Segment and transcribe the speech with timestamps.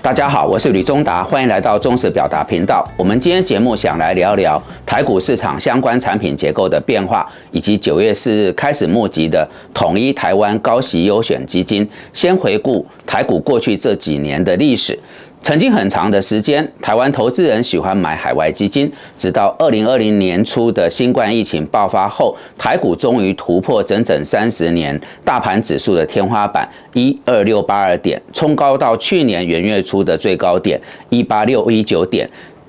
[0.00, 2.86] 大家好，我是吕中达，欢迎来到中实表达频道。
[2.96, 11.86] 我们今天节目想来聊聊台股市场相关产品结构的变化，以及九月四日开始募集的统一台湾高息优选基金。
[12.14, 14.98] 先回顾台股过去这几年的历史。
[15.48, 32.28] 曾经很长的时间，台湾投资人喜欢买海外基金，直到二零二零年初的新冠疫情爆发后，台股终于突破整整三十年大盘指数的天花板一二六八二点，冲高到去年元月初的最高点一八六一九点。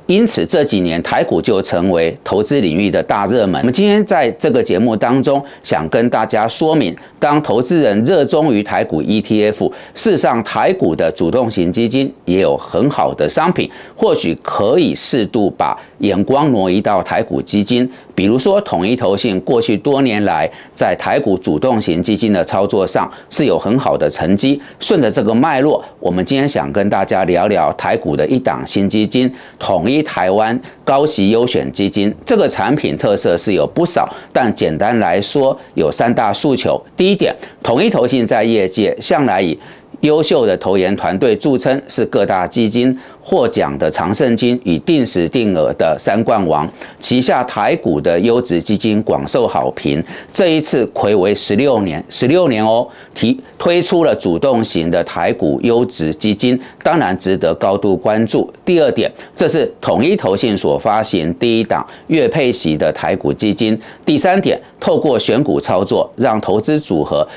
[0.10, 3.62] 因此这几年台股就成为投资领域的大热门。
[3.62, 17.88] 我们今天在这个节目当中，想跟大家说明，当投资人热衷于台股 ETF，事实上台股的主动型基金也有很好的商品，或许可以适度把眼光挪移到台股基金。
[18.20, 24.62] 比如说，统一投信过去多年来在台股主动型基金的操作上是有很好的成绩。
[24.78, 32.14] 顺着这个脉络，我们今天想跟大家聊聊台股的一档新基金——统一台湾高息优选基金。
[32.26, 36.78] 这个产品特色是有不少，但简单来说有三大诉求。
[36.98, 39.58] 第一点，统一投信在业界向来以
[40.02, 46.68] 优秀的投研团队著称，是各大基金获奖的长盛金与定时定额的三冠王，
[47.00, 50.02] 旗下台股的优质基金广受好评。
[50.32, 58.52] 这一次魁为十六年，十六年哦，提推出了主动型的台股优质基金，当然值得高度关注。
[58.64, 63.80] 第二点，这是统一投信所发行第一档月配息的台股基金。
[64.06, 67.28] 第三点，透过选股操作，让投资组合。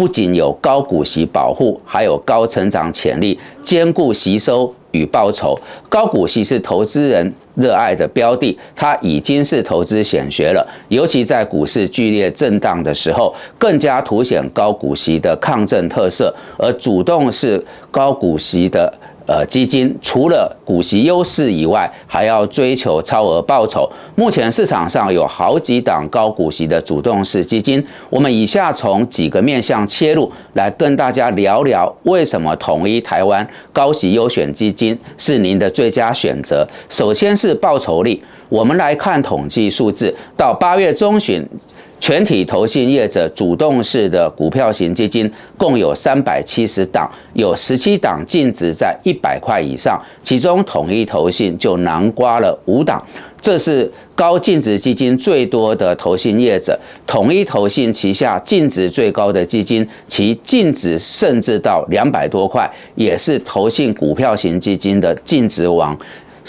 [0.00, 5.54] 不仅有高股息保护，还有高成长潜力，兼顾吸收与报酬。
[5.90, 10.66] 高股息是投资人热爱的标的，它已经是投资显学了。
[10.88, 16.34] 尤其在股市剧烈震荡的时候，更加凸显高股息的抗震特色。
[16.56, 18.90] 而主动是高股息的。
[19.30, 23.88] 呃，基金除了股息优势以外，还要追求超额报酬。
[24.16, 36.66] 目前市场上有好几档高股息的主动式基金，我们以下从几个面向切入，来跟大家聊聊为什么统一台湾高息优选基金是您的最佳选择。
[36.88, 41.46] 首先是报酬率，我们来看统计数字，到八月中旬。
[42.00, 53.06] 全体投信业者主动式的股票型基金共有三百七十档，有十七档净值在一百块以上，其中统一投信就囊括了五档，
[53.40, 56.78] 这是高净值基金最多的投信业者。
[57.06, 65.94] 统一投信旗下净值最高的基金，其净值甚至到两百多块，也是投信股票型基金的净值王，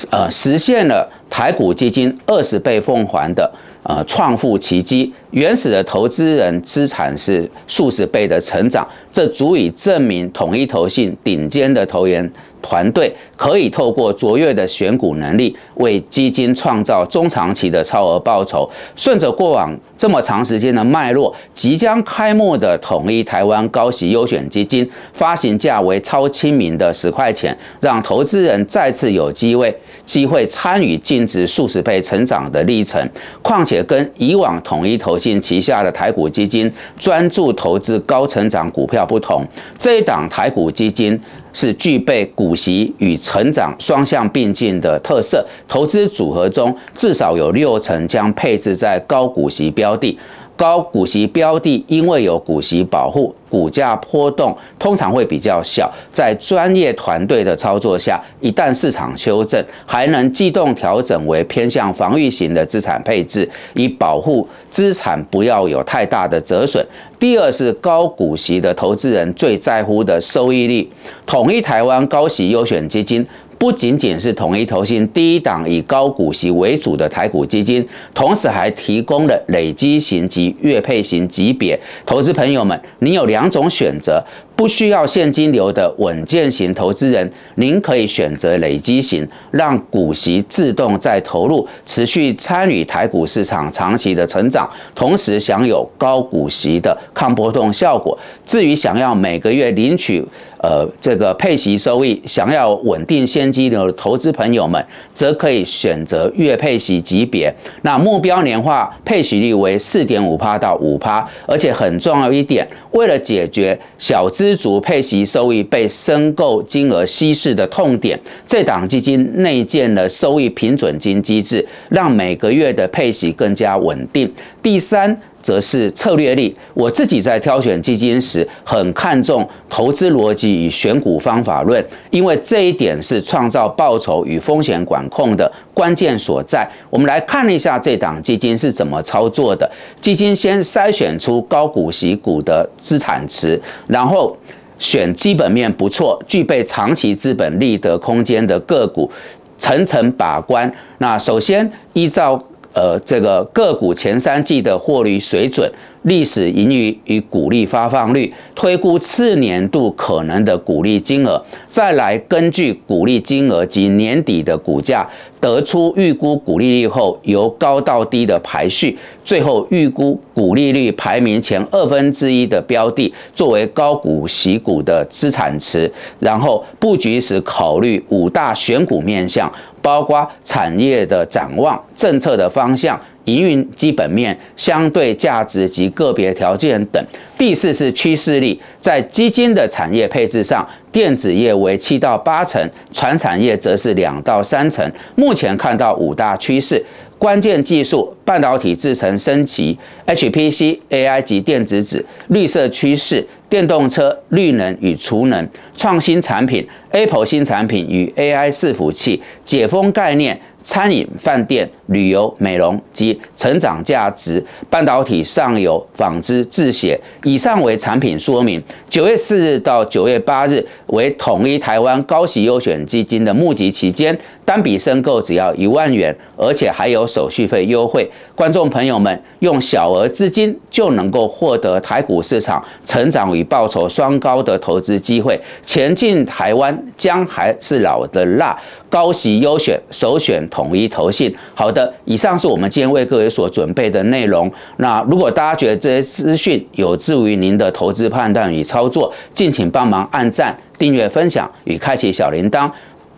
[0.10, 3.52] 呃，实现了台股基金二十倍奉还的。
[3.84, 18.70] 呃，创富奇迹，原始的投资人资产是数十倍的成长，这足以证明统一投信顶尖的投研团队可以透过卓越的选股能力，为基金创造中长期的超额报酬。
[18.96, 33.10] 顺着过往这么长时间的脉络，即将开幕的统一台湾高息优选基金发行价为超亲民的十块钱，让投资人再次有机会机会参与净值数十倍成长的历程。
[33.42, 33.72] 况且。
[33.72, 39.46] 且跟以往统一投信旗下的台股基金专注投资高成长股票不同，
[39.78, 41.20] 这一档台股基金
[41.54, 50.18] 是具备股息与成长双向并进的特色，投资组合中至少有六成将配置在高股息标的。
[50.62, 55.92] 高股息标的因为有股息保护，股价波动通常会比较小。
[56.12, 66.86] 在专业团队的操作下，一旦市场修正，还能自动调整为偏向防御型的资产配置，以保护资产不要有太大的折损。
[67.18, 70.88] 第二是高股息的投资人最在乎的收益率，
[71.26, 73.26] 统一台湾高息优选基金。
[73.62, 81.80] 不仅仅是统一投信第一档以高股息为主的台股基金，同时还提供了累积型及月配型级别。
[82.04, 84.20] 投资朋友们，你有两种选择。
[84.54, 98.16] 不需要现金流的稳健型投资人，您可以选择累积型，让股息自动再投入，持续参与台股市场长期的成长，同时享有高股息的抗波动效果。
[98.46, 100.24] 至于想要每个月领取
[100.62, 107.54] 呃这个配息收益，想要稳定现金流的投资朋友们，则可以选择月配息级别。
[107.82, 124.32] 那目标年化配息率为四点五趴到五趴，而且很重要一点，为了解决小资族配息收益被申购金额稀释的痛点，这档基金内建了收益平准金机制，让每个月的配息更加稳定。
[124.62, 126.56] 第三，则是策略力。
[126.74, 136.70] 我自己在挑选基金时，很看重投资逻辑与选股方法论，因为这一点是创造报酬与风险管控的关键所在。
[136.90, 139.70] 我们来看一下这档基金是怎么操作的。
[140.00, 144.36] 基金先筛选出高股息股的资产池，然后
[144.80, 149.10] 选基本面不错、具备长期资本利得空间的个股，
[149.58, 150.72] 层层把关。
[151.00, 152.42] 那首先依照。
[152.74, 155.72] 呃，这个个股前三季的获利水准、
[156.04, 165.08] 历史盈余与股利发放率，推估次年度可能的股利金额，再来根据股利金额及年底的股价，
[165.40, 179.52] 得出预估股利率后由高到低的排序，最后预估股利率排名前二分之一的标的作为高股息股的资产池，然后布局时考虑五大选股面向。
[179.84, 182.96] 包括产业的展望、政策的方向、
[183.26, 187.04] 营运基本面、相对价值及个别条件等。
[187.42, 192.62] 第四是趋势力，在基金的产业配置上，电子业为七到八成，
[192.94, 194.88] 传产业则是两到三成。
[195.16, 196.80] 目前看到五大趋势。
[197.18, 199.78] 关键技术、半导体制成升级、
[200.08, 205.48] HPC、AI 及电子纸、绿色趋势、电动车、绿能与储能、
[205.78, 210.40] 创新产品、Apple 新产品与 AI 伺服器、解封概念。
[210.64, 216.96] 餐饮、饭店、旅游、美容及成长价值、半导体上游、纺织、制鞋。
[217.32, 218.62] 以上为产品说明。
[218.90, 228.10] 九月四日到九月八日为统一台湾高息优选基金的募集期间，单笔申购只要一万元，而且还有手续费优惠。
[228.36, 235.40] 观众朋友们，用小额资金就能够获得台股市场成长与报酬双高的投资机会。
[235.66, 238.60] 前进台湾将还是老的辣。
[238.90, 241.34] 高息优选，首选统一投信。
[241.56, 244.52] 好的，以上是我们今天为各位所准备的内容。
[244.78, 252.68] 那如果大家觉得这些资讯有助于您的投资判断与操作，敬请帮忙按赞、订阅、分享与开启小铃铛。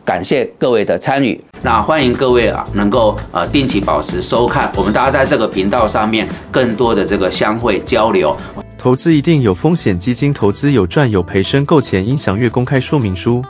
[0.03, 1.41] 感谢各位的参与。
[1.61, 8.35] 那欢迎各位啊，能够呃定期保持收看，我们大家在这个频道上面更多的这个相会交流。
[8.77, 13.41] 投资一定有风险，基金投资有赚有赔，申购前应详阅公开说明书。